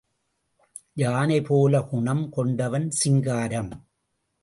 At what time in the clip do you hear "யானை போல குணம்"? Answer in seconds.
0.93-2.29